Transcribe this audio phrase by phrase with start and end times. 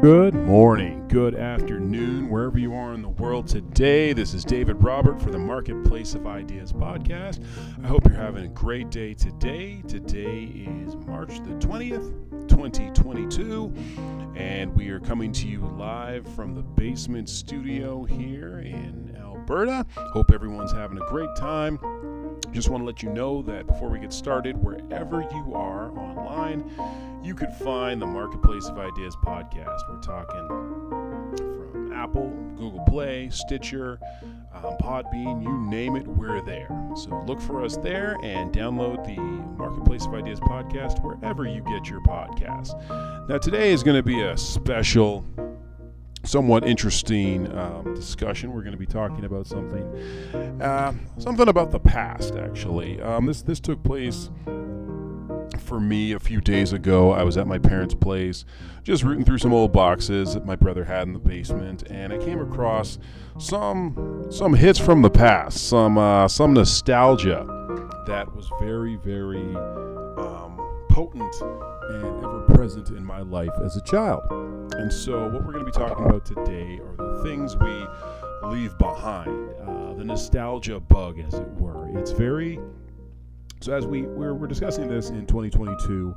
[0.00, 4.12] Good morning, good afternoon, wherever you are in the world today.
[4.12, 7.44] This is David Robert for the Marketplace of Ideas podcast.
[7.82, 9.82] I hope you're having a great day today.
[9.88, 10.44] Today
[10.84, 13.74] is March the 20th, 2022,
[14.36, 19.84] and we are coming to you live from the basement studio here in Alberta.
[19.96, 21.80] Hope everyone's having a great time.
[22.52, 25.90] Just want to let you know that before we get started, wherever you are
[26.38, 26.64] online,
[27.22, 29.78] you could find the Marketplace of Ideas podcast.
[29.88, 33.98] We're talking from Apple, Google Play, Stitcher,
[34.54, 36.68] um, Podbean, you name it, we're there.
[36.94, 41.88] So look for us there and download the Marketplace of Ideas podcast wherever you get
[41.88, 42.74] your podcasts.
[43.28, 45.24] Now, today is going to be a special
[46.24, 48.52] somewhat interesting um, discussion.
[48.52, 49.82] We're going to be talking about something,
[50.62, 52.36] uh, something about the past.
[52.36, 54.30] Actually, um, this this took place
[55.68, 57.12] for me a few days ago.
[57.12, 58.46] I was at my parents' place,
[58.82, 62.18] just rooting through some old boxes that my brother had in the basement, and I
[62.18, 62.98] came across
[63.38, 67.44] some some hits from the past, some uh, some nostalgia
[68.06, 69.54] that was very very
[70.16, 71.34] um, potent
[71.90, 74.22] and ever present in my life as a child.
[74.74, 77.86] And so, what we're going to be talking about today are the things we
[78.48, 81.88] leave behind, uh, the nostalgia bug, as it were.
[81.98, 82.58] It's very
[83.60, 86.14] so as we we're, we're discussing this in 2022,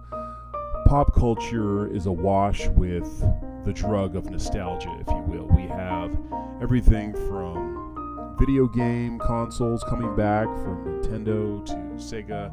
[0.85, 3.23] pop culture is awash with
[3.65, 5.47] the drug of nostalgia, if you will.
[5.47, 6.15] We have
[6.61, 12.51] everything from video game consoles coming back from Nintendo to Sega,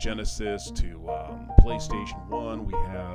[0.00, 2.64] Genesis to um, PlayStation 1.
[2.64, 3.14] We have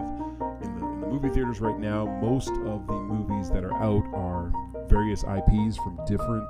[0.63, 4.05] in the, in the movie theaters right now, most of the movies that are out
[4.13, 4.51] are
[4.87, 6.47] various IPs from different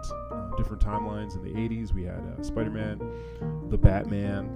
[0.58, 1.36] different timelines.
[1.36, 3.00] In the 80s, we had uh, Spider-Man,
[3.70, 4.50] the Batman.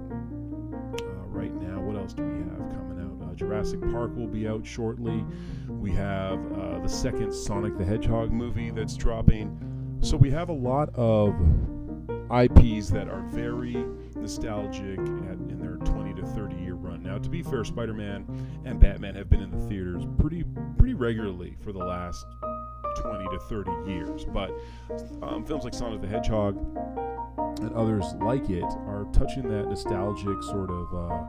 [1.00, 3.30] Uh, right now, what else do we have coming out?
[3.30, 5.24] Uh, Jurassic Park will be out shortly.
[5.68, 9.98] We have uh, the second Sonic the Hedgehog movie that's dropping.
[10.00, 11.34] So we have a lot of
[12.32, 13.84] IPs that are very
[14.16, 17.02] nostalgic at, in their 20 to 30 year run.
[17.02, 18.26] Now, to be fair, Spider-Man
[18.64, 20.44] and Batman have been in the theaters pretty
[20.78, 22.24] pretty regularly for the last
[22.96, 24.24] 20 to 30 years.
[24.24, 24.50] But
[25.22, 26.56] um, films like Sonic the Hedgehog
[27.60, 31.24] and others like it are touching that nostalgic sort of uh,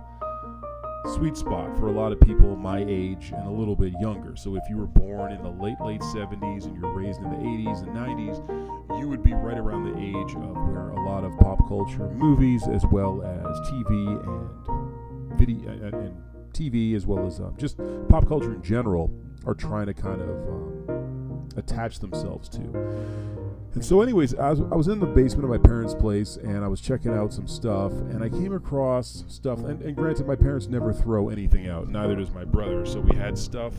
[1.16, 4.36] sweet spot for a lot of people my age and a little bit younger.
[4.36, 7.38] So if you were born in the late, late 70s and you're raised in the
[7.38, 11.38] 80s and 90s, you would be right around the age of where a lot of
[11.40, 13.90] pop culture movies as well as TV
[14.28, 16.24] and video and, and
[16.54, 17.78] TV as well as um, just
[18.10, 19.12] pop culture in general
[19.46, 20.86] are trying to kind of um,
[21.58, 22.60] attach themselves to.
[23.74, 26.64] And so, anyways, I was, I was in the basement of my parents' place and
[26.64, 29.60] I was checking out some stuff, and I came across stuff.
[29.60, 32.86] And, and granted, my parents never throw anything out, neither does my brother.
[32.86, 33.74] So, we had stuff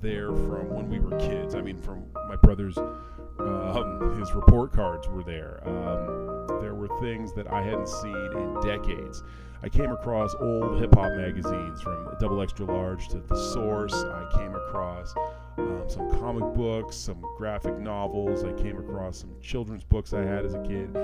[0.00, 1.54] there from when we were kids.
[1.54, 5.60] I mean, from my brother's, um, his report cards were there.
[5.66, 9.24] Um, there were things that I hadn't seen in decades.
[9.62, 13.92] I came across old hip hop magazines from Double Extra Large to The Source.
[13.92, 15.14] I came across
[15.60, 18.44] um, some comic books, some graphic novels.
[18.44, 20.96] I came across some children's books I had as a kid.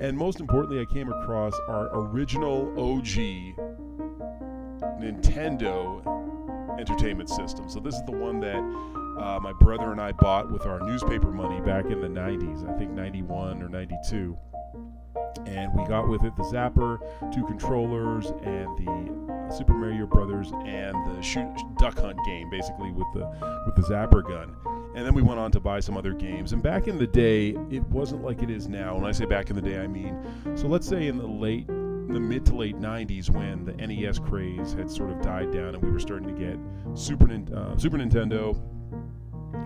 [0.00, 3.16] And most importantly, I came across our original OG
[5.00, 7.68] Nintendo Entertainment System.
[7.68, 8.58] So, this is the one that
[9.22, 12.78] uh, my brother and I bought with our newspaper money back in the 90s, I
[12.78, 14.36] think 91 or 92
[15.46, 16.98] and we got with it the Zapper,
[17.32, 19.29] two controllers, and the
[19.60, 21.46] Super Mario Brothers and the shoot
[21.78, 23.28] duck hunt game, basically with the
[23.66, 24.56] with the Zapper gun.
[24.94, 26.54] And then we went on to buy some other games.
[26.54, 28.94] And back in the day, it wasn't like it is now.
[28.94, 30.16] When I say back in the day, I mean
[30.54, 30.66] so.
[30.66, 34.90] Let's say in the late the mid to late 90s when the NES craze had
[34.90, 36.58] sort of died down and we were starting to get
[36.98, 38.58] Super, uh, Super Nintendo,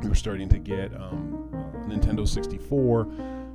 [0.03, 1.49] we were starting to get um,
[1.89, 3.05] Nintendo 64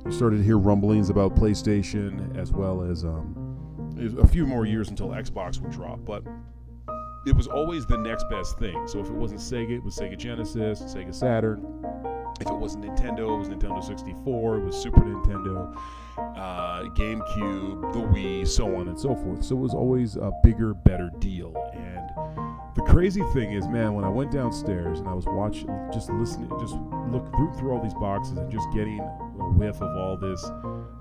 [0.04, 3.39] We started to hear rumblings about PlayStation as well as um,
[4.00, 6.04] a few more years until Xbox would drop.
[6.04, 6.24] But
[7.26, 8.88] it was always the next best thing.
[8.88, 11.64] So if it wasn't Sega, it was Sega Genesis, Sega Saturn.
[12.40, 15.76] If it wasn't Nintendo, it was Nintendo 64, it was Super Nintendo,
[16.16, 19.44] uh, GameCube, the Wii, so on and so forth.
[19.44, 21.52] So it was always a bigger, better deal.
[21.74, 22.08] And
[22.74, 26.48] the crazy thing is, man, when I went downstairs and I was watching, just listening,
[26.58, 26.76] just
[27.10, 30.42] look through, through all these boxes and just getting a whiff of all this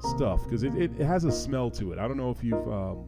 [0.02, 2.00] stuff because it, it, it, has a smell to it.
[2.00, 3.06] I don't know if you've um,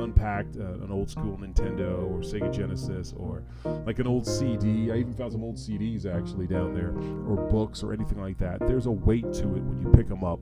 [0.00, 3.42] unpacked uh, an old school Nintendo or Sega Genesis or
[3.84, 4.90] like an old CD.
[4.90, 6.90] I even found some old CDs actually down there
[7.28, 8.60] or books or anything like that.
[8.66, 10.40] There's a weight to it when you pick them up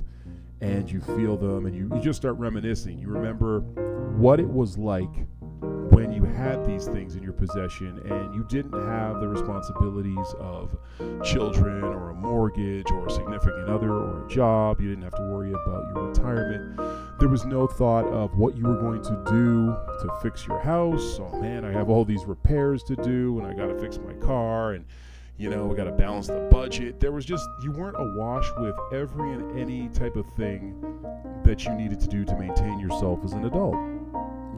[0.60, 2.98] and you feel them and you, you just start reminiscing.
[2.98, 3.60] You remember
[4.16, 5.10] what it was like
[5.90, 10.76] when you had these things in your possession and you didn't have the responsibilities of
[11.25, 14.81] children or a mortgage or a significant other or a job.
[14.81, 16.81] You didn't have to worry about your retirement.
[17.20, 21.19] There was no thought of what you were going to do to fix your house.
[21.20, 24.14] Oh man, I have all these repairs to do and I got to fix my
[24.14, 24.84] car and
[25.36, 27.00] you know, we got to balance the budget.
[27.00, 30.81] There was just, you weren't awash with every and any type of thing
[31.44, 33.75] that you needed to do to maintain yourself as an adult.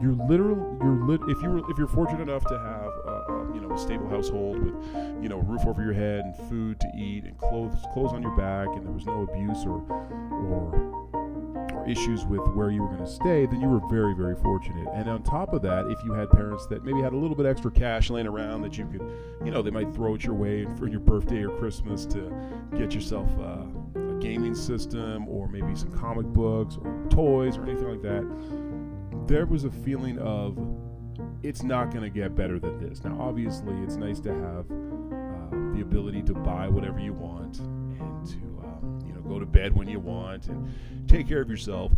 [0.01, 3.61] You're literal, you're lit, if you were, if you're fortunate enough to have, a, you
[3.61, 4.75] know, a stable household with,
[5.21, 8.21] you know, a roof over your head and food to eat and clothes, clothes on
[8.21, 9.81] your back, and there was no abuse or,
[10.45, 11.07] or
[11.87, 14.87] issues with where you were going to stay, then you were very, very fortunate.
[14.93, 17.45] And on top of that, if you had parents that maybe had a little bit
[17.45, 19.01] extra cash laying around that you could,
[19.43, 22.31] you know, they might throw it your way for your birthday or Christmas to
[22.77, 23.63] get yourself uh,
[23.95, 28.23] a gaming system or maybe some comic books or toys or anything like that,
[29.27, 30.57] there was a feeling of
[31.43, 33.03] it's not going to get better than this.
[33.03, 38.25] Now, obviously, it's nice to have uh, the ability to buy whatever you want and
[38.27, 38.37] to
[39.05, 40.73] you know go to bed when you want, and
[41.07, 41.91] take care of yourself.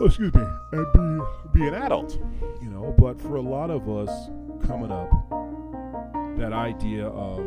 [0.00, 0.42] Oh, excuse me,
[0.72, 2.18] and be be an adult,
[2.60, 2.94] you know.
[2.98, 4.10] But for a lot of us
[4.66, 5.10] coming up,
[6.36, 7.38] that idea of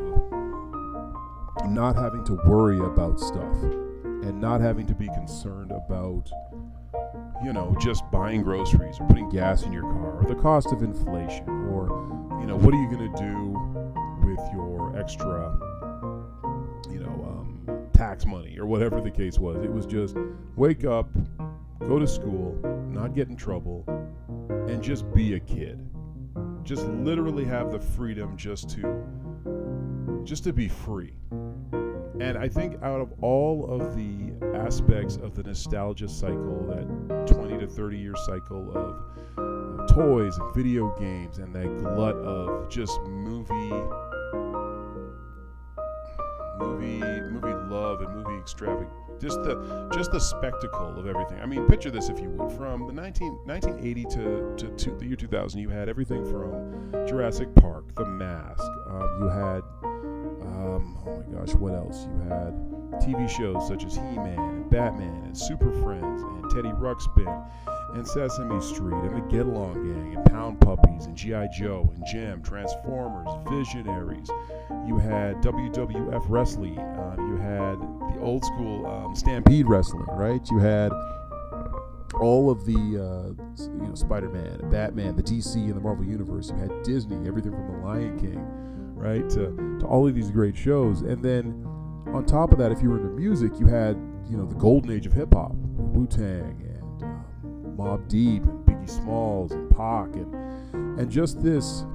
[1.68, 3.62] not having to worry about stuff
[4.04, 6.30] and not having to be concerned about
[7.44, 10.83] you know just buying groceries or putting gas in your car or the cost of
[10.83, 11.88] inflation or
[12.39, 13.50] you know what are you going to do
[14.25, 15.57] with your extra
[16.89, 19.63] you know, um, tax money or whatever the case was.
[19.63, 20.15] It was just
[20.56, 21.09] wake up,
[21.80, 22.57] go to school,
[22.89, 23.85] not get in trouble,
[24.68, 25.85] and just be a kid.
[26.63, 29.03] Just literally have the freedom just to
[30.24, 31.13] just to be free.
[32.19, 37.57] And I think out of all of the aspects of the nostalgia cycle, that 20
[37.60, 43.69] to 30 year cycle of toys and video games and that glut of just movie
[46.60, 47.00] movie
[47.31, 51.39] movie love and movie extravagance just the just the spectacle of everything.
[51.39, 52.51] I mean, picture this if you would.
[52.54, 57.54] From the 19, 1980 to, to, to the year 2000, you had everything from Jurassic
[57.56, 58.63] Park, The Mask.
[58.88, 59.62] Um, you had,
[60.59, 62.06] um, oh my gosh, what else?
[62.06, 62.53] You had
[63.00, 67.50] TV shows such as He-Man and Batman and Super Friends and Teddy Ruxpin
[67.94, 71.47] and Sesame Street and the Get Along Gang and Pound Puppies and G.I.
[71.47, 74.29] Joe and Jem, Transformers, Visionaries.
[74.85, 76.77] You had WWF Wrestling.
[76.77, 77.79] Uh, you had
[78.13, 80.41] the old school um, Stampede Wrestling, right?
[80.51, 80.91] You had
[82.19, 86.50] all of the uh, you know Spider-Man, Batman, the DC and the Marvel Universe.
[86.50, 88.45] You had Disney, everything from the Lion King,
[89.00, 91.01] right, to, to all of these great shows.
[91.01, 91.66] And then
[92.13, 93.96] on top of that, if you were into music, you had
[94.30, 98.66] you know the golden age of hip hop, Wu Tang and um, Mobb Deep and
[98.66, 101.86] Biggie Smalls and Pac and and just this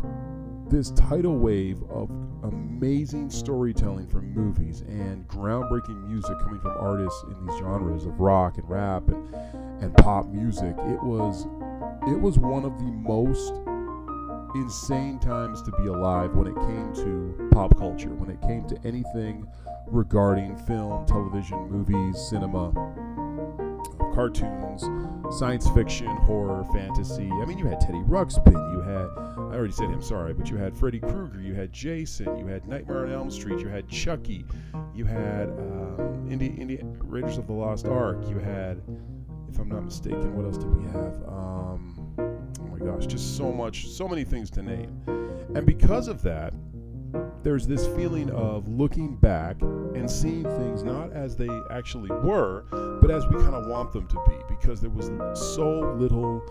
[0.69, 2.11] this tidal wave of
[2.43, 8.59] amazing storytelling from movies and groundbreaking music coming from artists in these genres of rock
[8.59, 9.35] and rap and
[9.83, 10.75] and pop music.
[10.79, 11.47] It was
[12.09, 13.55] it was one of the most
[14.55, 18.79] insane times to be alive when it came to pop culture, when it came to
[18.85, 19.47] anything
[19.87, 22.73] regarding film, television, movies, cinema
[24.15, 24.89] cartoons,
[25.37, 27.29] science fiction, horror, fantasy.
[27.31, 30.57] I mean, you had Teddy Ruxpin, you had, I already said him, sorry, but you
[30.57, 34.45] had Freddy Krueger, you had Jason, you had Nightmare on Elm Street, you had Chucky,
[34.95, 38.81] you had um, Indie, Raiders of the Lost Ark, you had,
[39.49, 41.23] if I'm not mistaken, what else did we have?
[41.27, 42.04] Um,
[42.85, 45.01] gosh, just so much, so many things to name.
[45.55, 46.53] And because of that,
[47.43, 52.65] there's this feeling of looking back and seeing things not as they actually were,
[53.01, 56.43] but as we kind of want them to be, because there was so little,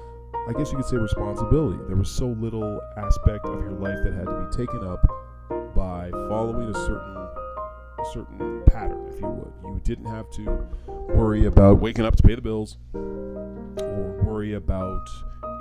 [0.47, 1.79] I guess you could say, responsibility.
[1.87, 5.05] There was so little aspect of your life that had to be taken up
[5.75, 7.27] by following a certain
[8.11, 9.53] certain pattern, if you would.
[9.63, 15.07] You didn't have to worry about waking up to pay the bills or worry about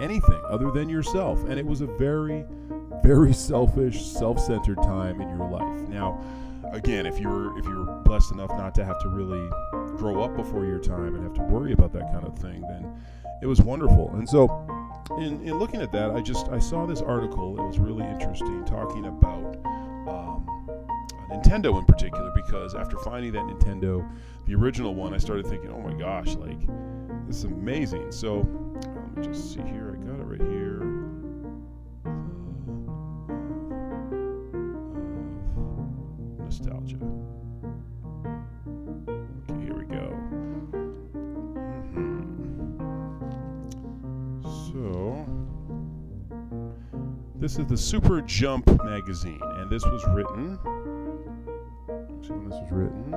[0.01, 1.43] anything other than yourself.
[1.45, 2.45] And it was a very,
[3.03, 5.89] very selfish, self-centered time in your life.
[5.89, 6.21] Now,
[6.73, 9.49] again, if you're if you're blessed enough not to have to really
[9.97, 12.93] grow up before your time and have to worry about that kind of thing, then
[13.43, 14.11] it was wonderful.
[14.15, 14.49] And so,
[15.19, 17.59] in, in looking at that, I just I saw this article.
[17.59, 19.57] It was really interesting, talking about
[20.09, 20.47] um,
[21.31, 24.09] Nintendo in particular, because after finding that Nintendo,
[24.47, 26.61] the original one, I started thinking, oh my gosh, like
[27.27, 28.13] this is amazing.
[28.13, 28.43] So
[29.23, 29.97] just see here.
[29.97, 30.83] I got it right here.
[36.41, 36.99] Nostalgia.
[39.49, 40.17] Okay, here we go.
[41.95, 42.23] Mm-hmm.
[44.43, 45.27] So,
[47.37, 50.59] This is the Super Jump magazine, and this was written.
[52.23, 53.11] See when this was written.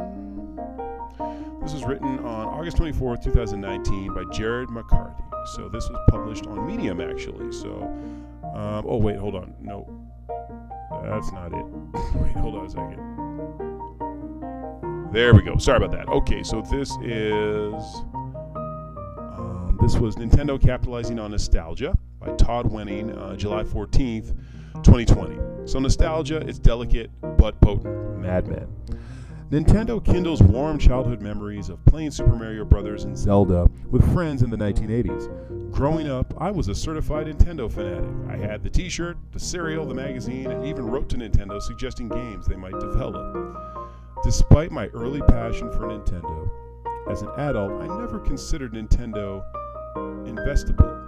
[1.62, 5.25] This was written on August 24th, 2019, by Jared McCarthy.
[5.46, 7.52] So this was published on Medium, actually.
[7.52, 7.84] So,
[8.56, 9.54] um, oh wait, hold on.
[9.62, 9.88] No,
[11.04, 11.66] that's not it.
[12.16, 13.02] wait, hold on a second.
[15.14, 15.58] There we go.
[15.58, 16.08] Sorry about that.
[16.10, 17.74] Okay, so this is
[19.38, 24.36] um, this was Nintendo capitalizing on nostalgia by Todd Wenning, uh, July 14th,
[24.84, 25.68] 2020.
[25.68, 28.20] So nostalgia, it's delicate but potent.
[28.20, 28.68] Madman.
[29.52, 33.04] Nintendo kindles warm childhood memories of playing Super Mario Bros.
[33.04, 35.72] and Zelda with friends in the 1980s.
[35.72, 38.10] Growing up, I was a certified Nintendo fanatic.
[38.28, 42.10] I had the t shirt, the cereal, the magazine, and even wrote to Nintendo suggesting
[42.10, 43.56] games they might develop.
[44.24, 46.50] Despite my early passion for Nintendo,
[47.12, 49.44] as an adult, I never considered Nintendo
[50.26, 51.08] investable,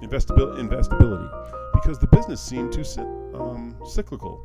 [0.00, 2.84] investable, investability because the business seemed too
[3.34, 4.40] um, cyclical.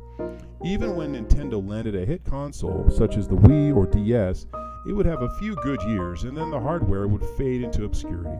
[0.64, 4.46] Even when Nintendo landed a hit console such as the Wii or DS,
[4.88, 8.38] it would have a few good years and then the hardware would fade into obscurity.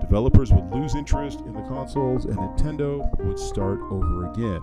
[0.00, 4.62] Developers would lose interest in the consoles and Nintendo would start over again.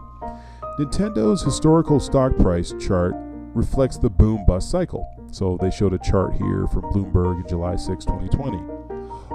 [0.79, 3.13] Nintendo's historical stock price chart
[3.53, 5.05] reflects the boom bust cycle.
[5.32, 8.75] So they showed a chart here from Bloomberg in July 6, 2020.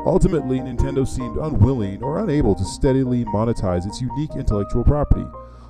[0.06, 5.26] Ultimately, Nintendo seemed unwilling or unable to steadily monetize its unique intellectual property.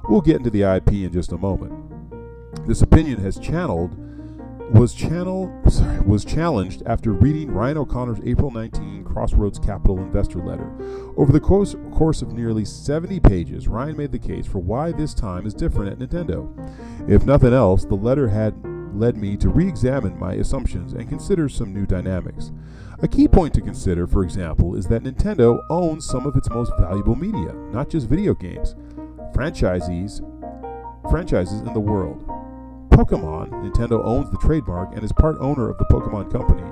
[0.08, 1.72] We'll get into the IP in just a moment.
[2.66, 3.96] This opinion has channeled
[4.72, 10.70] was channel sorry, was challenged after reading Ryan O'Connor's April 19 Crossroads Capital investor letter.
[11.16, 15.12] Over the course, course of nearly 70 pages, Ryan made the case for why this
[15.12, 16.48] time is different at Nintendo.
[17.10, 18.54] If nothing else, the letter had
[18.94, 22.52] led me to re-examine my assumptions and consider some new dynamics.
[23.02, 26.70] A key point to consider, for example, is that Nintendo owns some of its most
[26.78, 28.74] valuable media, not just video games,
[29.34, 30.20] franchisees,
[31.10, 32.26] franchises in the world.
[32.90, 36.62] Pokemon, Nintendo owns the trademark and is part owner of the Pokemon Company,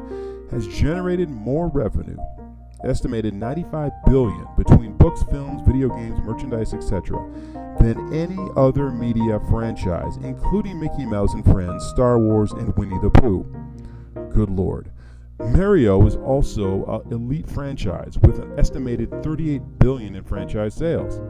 [0.51, 2.19] has generated more revenue,
[2.85, 7.17] estimated 95 billion between books, films, video games, merchandise, etc.,
[7.81, 13.09] than any other media franchise, including Mickey Mouse and Friends, Star Wars, and Winnie the
[13.09, 13.47] Pooh.
[14.35, 14.91] Good lord.
[15.41, 21.21] Mario is also an elite franchise with an estimated 38 billion in franchise sales.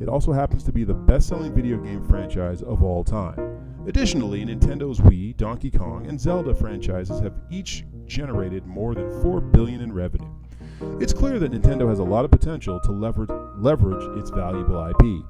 [0.00, 3.60] It also happens to be the best-selling video game franchise of all time.
[3.86, 9.82] Additionally, Nintendo's Wii, Donkey Kong, and Zelda franchises have each generated more than 4 billion
[9.82, 10.30] in revenue.
[11.00, 15.22] It's clear that Nintendo has a lot of potential to leverage, leverage its valuable IP.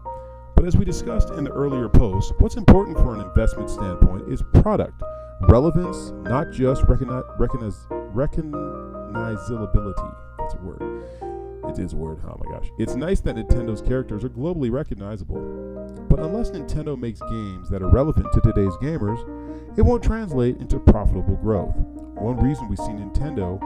[0.55, 4.43] But as we discussed in the earlier post, what's important for an investment standpoint is
[4.55, 5.03] product,
[5.43, 10.17] relevance, not just recogniz- recogniz- recognizability.
[10.39, 11.05] That's a word.
[11.69, 12.21] It is a word.
[12.25, 12.69] Oh my gosh.
[12.79, 15.41] It's nice that Nintendo's characters are globally recognizable.
[16.09, 19.19] But unless Nintendo makes games that are relevant to today's gamers,
[19.79, 21.75] it won't translate into profitable growth.
[21.75, 23.59] One reason we see Nintendo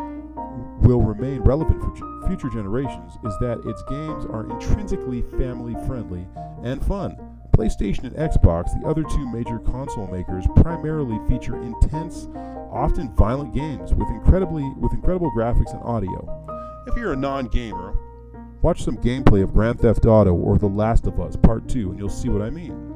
[0.83, 1.95] will remain relevant for
[2.29, 6.27] future generations is that its games are intrinsically family friendly
[6.63, 7.17] and fun.
[7.59, 12.29] PlayStation and Xbox, the other two major console makers, primarily feature intense,
[12.71, 16.47] often violent games with incredibly with incredible graphics and audio.
[16.87, 17.99] If you're a non-gamer,
[18.63, 21.99] watch some gameplay of Grand Theft Auto or The Last of Us Part 2 and
[21.99, 22.95] you'll see what I mean.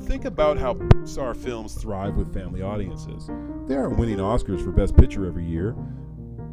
[0.00, 3.30] Think about how Pixar films thrive with family audiences.
[3.68, 5.76] They aren't winning Oscars for Best Picture every year.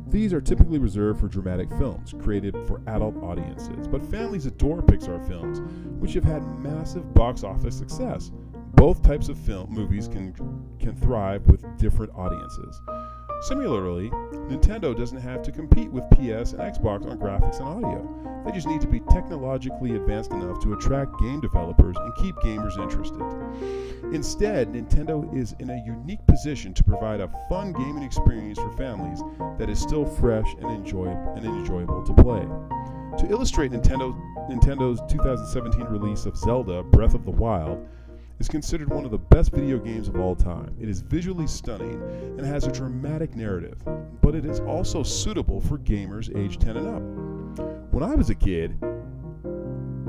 [0.10, 5.26] These are typically reserved for dramatic films created for adult audiences, but families adore Pixar
[5.28, 5.60] films,
[6.00, 8.32] which have had massive box office success.
[8.74, 10.34] Both types of film movies can
[10.80, 12.82] can thrive with different audiences.
[13.42, 14.10] Similarly,
[14.50, 18.44] Nintendo doesn't have to compete with PS and Xbox on graphics and audio.
[18.46, 22.78] They just need to be technologically advanced enough to attract game developers and keep gamers
[22.78, 23.22] interested.
[24.14, 29.22] Instead, Nintendo is in a unique position to provide a fun gaming experience for families
[29.58, 32.46] that is still fresh and enjoyable and enjoyable to play.
[33.20, 34.20] To illustrate Nintendo,
[34.50, 37.88] Nintendo's 2017 release of Zelda Breath of the Wild,
[38.40, 40.74] is considered one of the best video games of all time.
[40.80, 42.02] It is visually stunning
[42.38, 43.78] and has a dramatic narrative,
[44.22, 47.94] but it is also suitable for gamers aged 10 and up.
[47.94, 48.78] When I was a kid,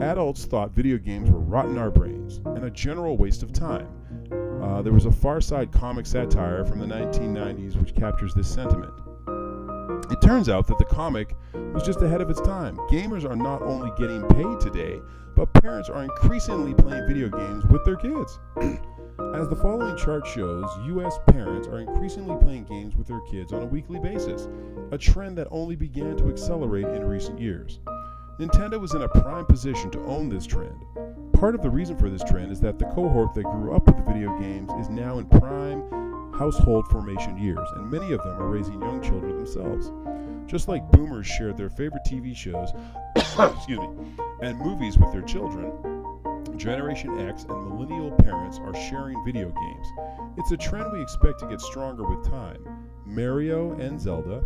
[0.00, 3.88] adults thought video games were rotten our brains and a general waste of time.
[4.62, 8.92] Uh, there was a Far Side comic satire from the 1990s which captures this sentiment.
[10.10, 12.76] It turns out that the comic was just ahead of its time.
[12.90, 15.00] Gamers are not only getting paid today,
[15.36, 18.38] but parents are increasingly playing video games with their kids.
[19.34, 23.62] As the following chart shows, US parents are increasingly playing games with their kids on
[23.62, 24.48] a weekly basis,
[24.90, 27.80] a trend that only began to accelerate in recent years.
[28.40, 30.82] Nintendo was in a prime position to own this trend.
[31.34, 34.06] Part of the reason for this trend is that the cohort that grew up with
[34.06, 35.99] video games is now in prime
[36.40, 39.92] household formation years, and many of them are raising young children themselves.
[40.50, 42.70] Just like boomers shared their favorite TV shows,
[43.54, 43.90] excuse me,
[44.40, 45.70] and movies with their children,
[46.56, 49.86] Generation X and millennial parents are sharing video games.
[50.38, 52.64] It's a trend we expect to get stronger with time.
[53.04, 54.42] Mario and Zelda,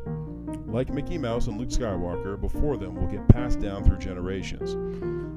[0.67, 4.75] like Mickey Mouse and Luke Skywalker, before them will get passed down through generations.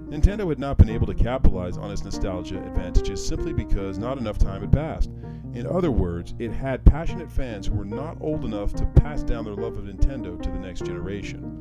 [0.10, 4.40] Nintendo had not been able to capitalize on its nostalgia advantages simply because not enough
[4.40, 5.12] time had passed.
[5.58, 9.44] In other words, it had passionate fans who were not old enough to pass down
[9.44, 11.60] their love of Nintendo to the next generation.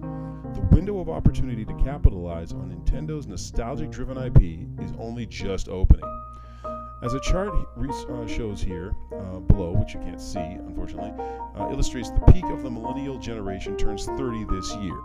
[0.53, 6.05] The window of opportunity to capitalize on Nintendo's nostalgic driven IP is only just opening.
[7.03, 11.15] As a chart uh, shows here uh, below, which you can't see unfortunately,
[11.57, 14.99] uh, illustrates the peak of the millennial generation turns 30 this year.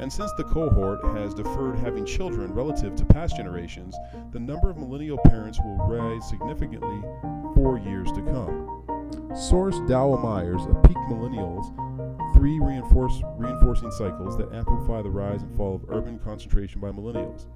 [0.00, 3.96] And since the cohort has deferred having children relative to past generations,
[4.32, 7.02] the number of millennial parents will rise significantly
[7.64, 8.84] for years to come.
[9.34, 11.72] Source Dow Myers of Peak Millennials
[12.34, 17.46] three reinforce, reinforcing cycles that amplify the rise and fall of urban concentration by millennials.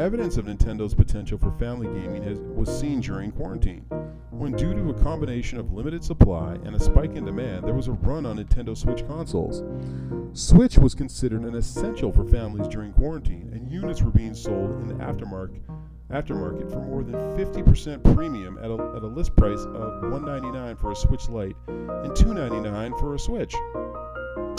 [0.00, 3.84] Evidence of Nintendo's potential for family gaming has, was seen during quarantine,
[4.30, 7.88] when due to a combination of limited supply and a spike in demand, there was
[7.88, 9.62] a run on Nintendo Switch consoles.
[10.32, 14.86] Switch was considered an essential for families during quarantine, and units were being sold in
[14.86, 15.60] the aftermarket
[16.14, 20.92] aftermarket for more than 50% premium at a, at a list price of 199 for
[20.92, 23.54] a Switch Lite and 299 for a Switch.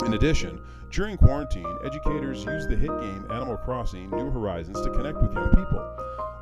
[0.04, 0.60] In addition,
[0.90, 5.48] during quarantine, educators used the hit game Animal Crossing New Horizons to connect with young
[5.48, 5.96] people.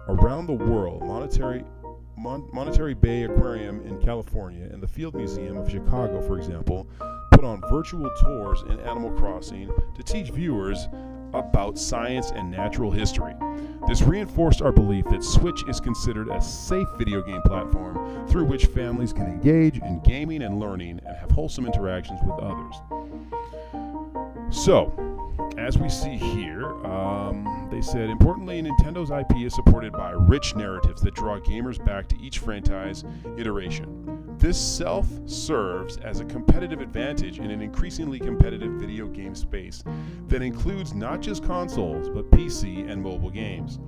[0.09, 1.65] Around the world, Monetary,
[2.19, 6.89] Mon- Monterey Bay Aquarium in California and the Field Museum of Chicago, for example,
[7.31, 10.89] put on virtual tours in Animal Crossing to teach viewers
[11.35, 13.35] about science and natural history.
[13.87, 18.67] This reinforced our belief that Switch is considered a safe video game platform through which
[18.67, 22.75] families can engage in gaming and learning and have wholesome interactions with others.
[24.51, 24.93] So,
[25.59, 31.03] as we see here, um, they said importantly, Nintendo's IP is supported by rich narratives
[31.03, 33.05] that draw gamers back to each franchise
[33.37, 34.24] iteration.
[34.39, 39.83] This self serves as a competitive advantage in an increasingly competitive video game space
[40.29, 43.79] that includes not just consoles, but PC and mobile games.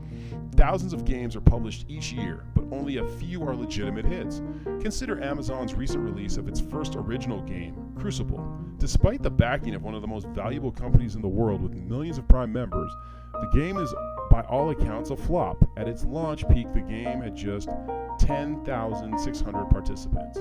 [0.53, 4.41] Thousands of games are published each year, but only a few are legitimate hits.
[4.81, 8.43] Consider Amazon's recent release of its first original game, Crucible.
[8.79, 12.17] Despite the backing of one of the most valuable companies in the world with millions
[12.17, 12.91] of Prime members,
[13.33, 13.93] the game is
[14.37, 15.65] by all accounts a flop.
[15.79, 17.71] At its launch peak, the game had just
[18.19, 20.39] 10,600 participants.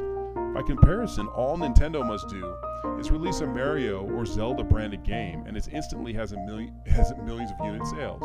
[0.54, 2.58] By comparison, all Nintendo must do
[3.00, 7.14] is release a Mario or Zelda branded game, and it instantly has a million has
[7.24, 8.22] millions of unit sales.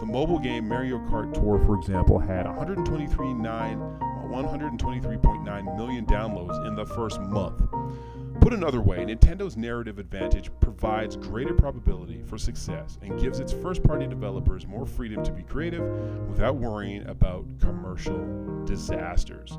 [0.00, 6.86] The mobile game Mario Kart Tour, for example, had 123.9 123.9 million downloads in the
[6.86, 7.60] first month.
[8.40, 13.82] Put another way, Nintendo's narrative advantage provides greater probability for success and gives its first
[13.82, 15.82] party developers more freedom to be creative
[16.26, 19.58] without worrying about commercial disasters.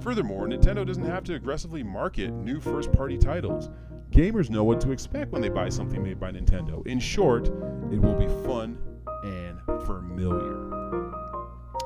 [0.00, 3.70] Furthermore, Nintendo doesn't have to aggressively market new first party titles.
[4.10, 6.86] Gamers know what to expect when they buy something made by Nintendo.
[6.86, 7.46] In short,
[7.90, 8.76] it will be fun
[9.24, 10.74] and familiar.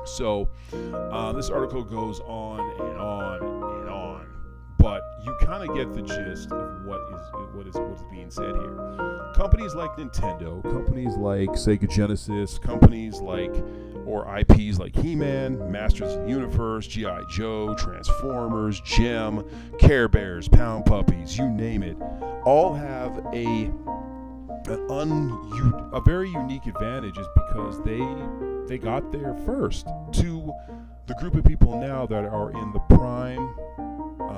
[0.05, 0.49] So,
[0.93, 3.48] uh, this article goes on and on and on,
[4.79, 8.55] but you kind of get the gist of what is what is what's being said
[8.55, 9.31] here.
[9.35, 13.53] Companies like Nintendo, companies like Sega Genesis, companies like
[14.05, 17.23] or IPs like He Man, Masters of the Universe, G.I.
[17.29, 19.43] Joe, Transformers, Jem,
[19.77, 21.97] Care Bears, Pound Puppies, you name it,
[22.43, 23.71] all have a
[24.65, 27.99] an un, a very unique advantage is because they
[28.67, 30.53] they got there first to
[31.07, 33.53] the group of people now that are in the prime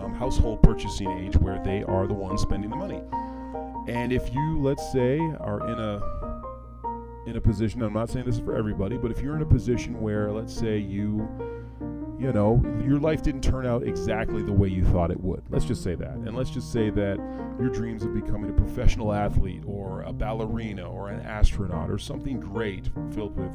[0.02, 3.02] um, household purchasing age where they are the ones spending the money.
[3.88, 6.02] And if you, let's say, are in a
[7.28, 9.46] in a position, I'm not saying this is for everybody, but if you're in a
[9.46, 11.28] position where, let's say, you,
[12.20, 15.44] you know, your life didn't turn out exactly the way you thought it would.
[15.50, 16.14] Let's just say that.
[16.14, 17.18] And let's just say that
[17.60, 22.40] your dreams of becoming a professional athlete or a ballerina or an astronaut or something
[22.40, 23.52] great filled with,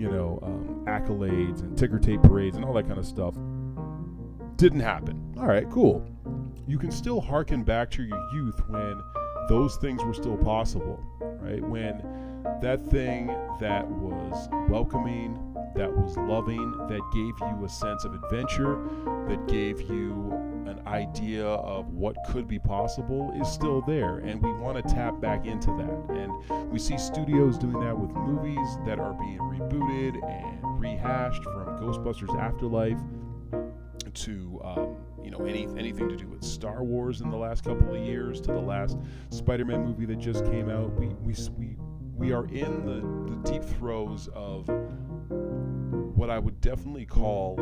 [0.00, 3.34] you know, um, accolades and ticker tape parades and all that kind of stuff
[4.56, 5.34] didn't happen.
[5.38, 6.06] All right, cool.
[6.66, 9.00] You can still harken back to your youth when
[9.48, 11.62] those things were still possible, right?
[11.62, 12.02] When
[12.62, 13.26] that thing
[13.60, 15.38] that was welcoming,
[15.74, 18.78] that was loving, that gave you a sense of adventure,
[19.28, 20.32] that gave you
[20.66, 25.20] an idea of what could be possible is still there, and we want to tap
[25.20, 26.16] back into that.
[26.16, 31.78] And we see studios doing that with movies that are being rebooted and rehashed from
[31.78, 32.98] Ghostbusters Afterlife
[34.16, 37.94] to um, you know any anything to do with Star Wars in the last couple
[37.94, 38.98] of years to the last
[39.30, 40.92] Spider-Man movie that just came out.
[40.98, 41.76] We we we
[42.16, 44.68] we are in the, the deep throes of
[46.16, 47.60] what I would definitely call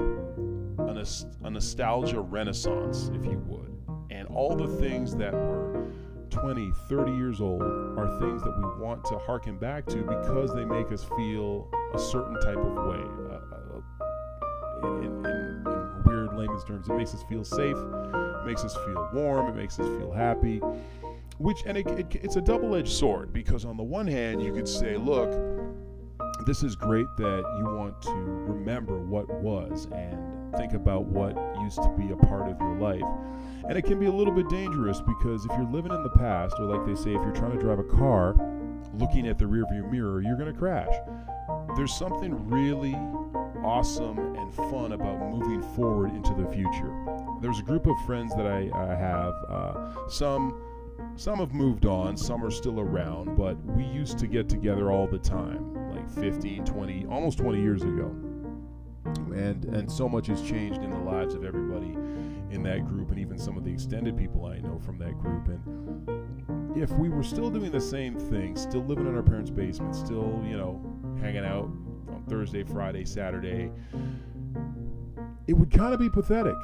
[0.78, 3.72] a, a nostalgia renaissance, if you would.
[4.10, 5.86] And all the things that were
[6.30, 10.64] 20, 30 years old are things that we want to harken back to because they
[10.64, 13.02] make us feel a certain type of way.
[13.30, 13.40] Uh,
[14.84, 15.33] uh, in, in,
[16.44, 19.86] layman's terms, it makes us feel safe, it makes us feel warm, it makes us
[19.98, 20.60] feel happy.
[21.38, 24.52] Which, and it, it, it's a double edged sword because, on the one hand, you
[24.52, 25.30] could say, look,
[26.46, 31.82] this is great that you want to remember what was and think about what used
[31.82, 33.02] to be a part of your life.
[33.68, 36.54] And it can be a little bit dangerous because if you're living in the past,
[36.58, 38.36] or like they say, if you're trying to drive a car
[38.98, 40.94] looking at the rearview mirror, you're going to crash.
[41.76, 42.94] There's something really
[43.64, 46.94] awesome and fun about moving forward into the future.
[47.40, 50.60] There's a group of friends that I, I have, uh, some
[51.16, 55.06] some have moved on, some are still around, but we used to get together all
[55.06, 58.14] the time, like 15, 20, almost 20 years ago.
[59.34, 61.96] And and so much has changed in the lives of everybody
[62.50, 65.48] in that group and even some of the extended people I know from that group
[65.48, 69.94] and if we were still doing the same thing, still living in our parents' basement,
[69.94, 70.82] still, you know,
[71.20, 71.70] hanging out
[72.28, 73.70] Thursday, Friday, Saturday,
[75.46, 76.56] it would kind of be pathetic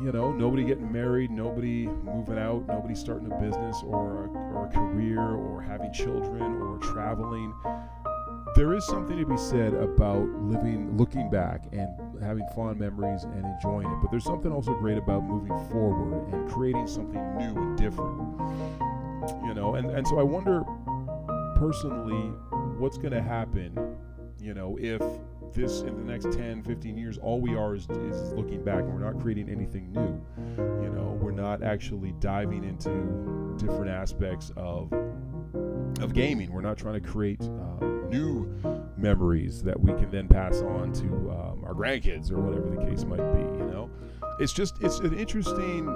[0.00, 4.66] you know, nobody getting married, nobody moving out, nobody starting a business or a, or
[4.66, 7.52] a career or having children or traveling.
[8.56, 11.88] There is something to be said about living, looking back and
[12.22, 13.98] having fond memories and enjoying it.
[14.00, 18.16] But there's something also great about moving forward and creating something new and different.
[19.44, 20.64] You know, and, and so I wonder
[21.56, 22.32] personally
[22.78, 23.89] what's going to happen,
[24.50, 25.00] you know, if
[25.54, 28.92] this in the next 10 15 years all we are is, is looking back and
[28.92, 30.20] we're not creating anything new.
[30.82, 34.92] You know we're not actually diving into different aspects of
[36.00, 36.52] of gaming.
[36.52, 38.52] We're not trying to create uh, new
[38.96, 43.04] memories that we can then pass on to um, our grandkids or whatever the case
[43.04, 43.88] might be you know
[44.40, 45.86] it's just it's an interesting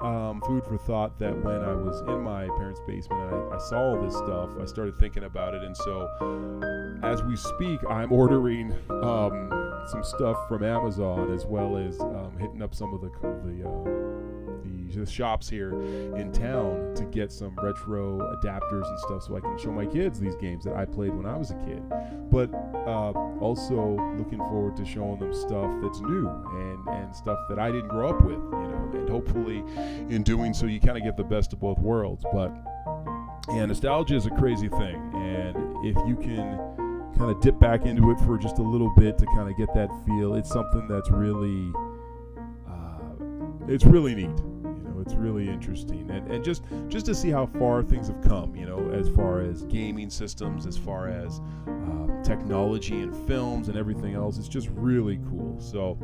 [0.00, 3.90] um, food for thought that when I was in my parents' basement I, I, saw
[3.90, 5.62] all this stuff, I started thinking about it.
[5.62, 6.08] And so,
[7.02, 12.62] as we speak, I'm ordering um, some stuff from Amazon as well as um, hitting
[12.62, 13.10] up some of the
[13.44, 14.21] the, uh,
[15.00, 15.72] the shops here
[16.16, 20.18] in town to get some retro adapters and stuff so I can show my kids
[20.20, 21.82] these games that I played when I was a kid.
[22.30, 22.52] But
[22.86, 27.70] uh, also looking forward to showing them stuff that's new and and stuff that I
[27.70, 29.64] didn't grow up with, you know, and hopefully
[30.08, 32.24] in doing so, you kind of get the best of both worlds.
[32.32, 32.52] But
[33.50, 36.58] yeah, nostalgia is a crazy thing, and if you can
[37.18, 39.72] kind of dip back into it for just a little bit to kind of get
[39.74, 41.72] that feel, it's something that's really,
[42.68, 44.51] uh, it's really neat.
[45.02, 48.56] It's really interesting, and and just just to see how far things have come.
[48.56, 53.76] You know, as far as gaming systems, as far as uh, technology and films and
[53.76, 55.60] everything else, it's just really cool.
[55.60, 55.98] So.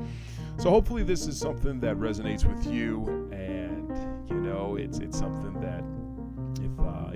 [0.59, 5.61] So hopefully this is something that resonates with you, and you know it's it's something
[5.61, 5.85] that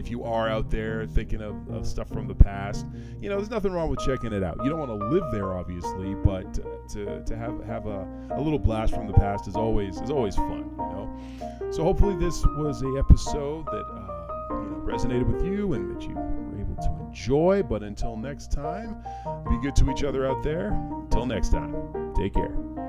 [0.02, 2.86] if you are out there thinking of, of, stuff from the past,
[3.20, 4.58] you know there's nothing wrong with checking it out.
[4.64, 6.52] You don't want to live there, obviously, but
[6.90, 10.34] to, to have have a, a little blast from the past is always is always
[10.34, 11.70] fun, you know.
[11.70, 16.02] So hopefully this was a episode that uh, you know, resonated with you and that
[16.02, 17.62] you were able to enjoy.
[17.62, 18.96] But until next time,
[19.48, 20.72] be good to each other out there.
[21.04, 22.81] Until next time, take care.